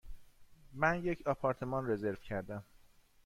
[0.73, 2.63] من یک آپارتمان رزرو کردم.